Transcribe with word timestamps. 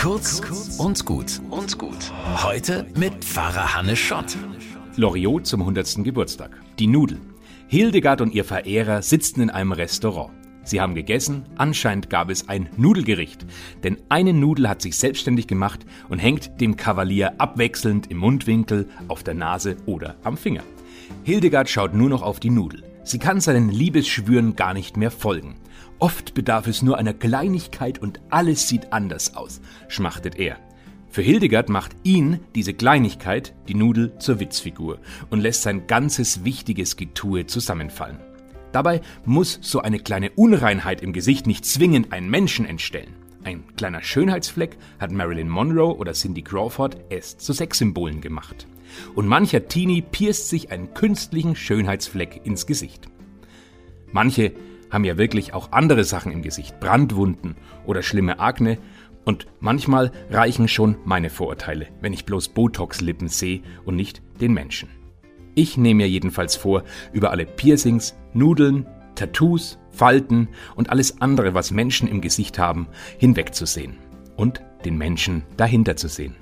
Kurz 0.00 0.40
und 0.78 1.04
gut 1.04 1.42
und 1.50 1.76
gut. 1.76 2.10
Heute 2.42 2.86
mit 2.96 3.22
Pfarrer 3.22 3.74
Hannes 3.74 3.98
Schott. 3.98 4.34
Loriot 4.96 5.46
zum 5.46 5.60
100. 5.60 6.02
Geburtstag. 6.02 6.58
Die 6.78 6.86
Nudel. 6.86 7.20
Hildegard 7.68 8.22
und 8.22 8.32
ihr 8.32 8.46
Verehrer 8.46 9.02
sitzten 9.02 9.42
in 9.42 9.50
einem 9.50 9.72
Restaurant. 9.72 10.30
Sie 10.64 10.80
haben 10.80 10.94
gegessen, 10.94 11.44
anscheinend 11.56 12.08
gab 12.08 12.30
es 12.30 12.48
ein 12.48 12.70
Nudelgericht, 12.78 13.44
denn 13.84 13.98
eine 14.08 14.32
Nudel 14.32 14.70
hat 14.70 14.80
sich 14.80 14.96
selbstständig 14.96 15.46
gemacht 15.46 15.84
und 16.08 16.18
hängt 16.18 16.58
dem 16.62 16.76
Kavalier 16.76 17.38
abwechselnd 17.38 18.10
im 18.10 18.16
Mundwinkel, 18.16 18.88
auf 19.08 19.22
der 19.22 19.34
Nase 19.34 19.76
oder 19.84 20.16
am 20.22 20.38
Finger. 20.38 20.62
Hildegard 21.24 21.68
schaut 21.68 21.92
nur 21.92 22.08
noch 22.08 22.22
auf 22.22 22.40
die 22.40 22.48
Nudel. 22.48 22.89
Sie 23.02 23.18
kann 23.18 23.40
seinen 23.40 23.70
Liebesschwüren 23.70 24.56
gar 24.56 24.74
nicht 24.74 24.96
mehr 24.96 25.10
folgen. 25.10 25.56
Oft 25.98 26.34
bedarf 26.34 26.66
es 26.66 26.82
nur 26.82 26.98
einer 26.98 27.14
Kleinigkeit 27.14 27.98
und 27.98 28.20
alles 28.30 28.68
sieht 28.68 28.92
anders 28.92 29.36
aus, 29.36 29.60
schmachtet 29.88 30.38
er. 30.38 30.58
Für 31.08 31.22
Hildegard 31.22 31.68
macht 31.68 31.96
ihn 32.04 32.38
diese 32.54 32.72
Kleinigkeit, 32.72 33.52
die 33.68 33.74
Nudel, 33.74 34.16
zur 34.18 34.38
Witzfigur 34.38 35.00
und 35.28 35.40
lässt 35.40 35.62
sein 35.62 35.86
ganzes 35.88 36.44
wichtiges 36.44 36.96
Getue 36.96 37.46
zusammenfallen. 37.46 38.20
Dabei 38.72 39.00
muss 39.24 39.58
so 39.60 39.80
eine 39.80 39.98
kleine 39.98 40.30
Unreinheit 40.30 41.02
im 41.02 41.12
Gesicht 41.12 41.46
nicht 41.48 41.64
zwingend 41.64 42.12
einen 42.12 42.30
Menschen 42.30 42.64
entstellen. 42.64 43.16
Ein 43.42 43.64
kleiner 43.76 44.02
Schönheitsfleck 44.02 44.76
hat 44.98 45.12
Marilyn 45.12 45.48
Monroe 45.48 45.96
oder 45.96 46.12
Cindy 46.12 46.42
Crawford 46.42 46.98
erst 47.08 47.40
zu 47.40 47.52
Sexsymbolen 47.52 48.20
gemacht. 48.20 48.66
Und 49.14 49.26
mancher 49.26 49.66
Teenie 49.66 50.02
pierst 50.02 50.48
sich 50.48 50.70
einen 50.70 50.92
künstlichen 50.92 51.56
Schönheitsfleck 51.56 52.42
ins 52.44 52.66
Gesicht. 52.66 53.08
Manche 54.12 54.52
haben 54.90 55.04
ja 55.04 55.16
wirklich 55.16 55.54
auch 55.54 55.72
andere 55.72 56.04
Sachen 56.04 56.32
im 56.32 56.42
Gesicht, 56.42 56.80
Brandwunden 56.80 57.56
oder 57.86 58.02
schlimme 58.02 58.40
Akne. 58.40 58.78
Und 59.24 59.46
manchmal 59.60 60.12
reichen 60.30 60.66
schon 60.66 60.96
meine 61.04 61.30
Vorurteile, 61.30 61.88
wenn 62.00 62.12
ich 62.12 62.24
bloß 62.24 62.48
Botox-Lippen 62.48 63.28
sehe 63.28 63.62
und 63.84 63.94
nicht 63.94 64.22
den 64.40 64.52
Menschen. 64.52 64.88
Ich 65.54 65.76
nehme 65.76 65.98
mir 65.98 66.08
jedenfalls 66.08 66.56
vor, 66.56 66.84
über 67.12 67.30
alle 67.30 67.46
Piercings, 67.46 68.16
Nudeln, 68.34 68.86
Tattoos, 69.20 69.78
Falten 69.90 70.48
und 70.76 70.88
alles 70.88 71.20
andere, 71.20 71.52
was 71.52 71.72
Menschen 71.72 72.08
im 72.08 72.22
Gesicht 72.22 72.58
haben, 72.58 72.88
hinwegzusehen 73.18 73.98
und 74.36 74.62
den 74.86 74.96
Menschen 74.96 75.42
dahinter 75.58 75.94
zu 75.96 76.08
sehen. 76.08 76.36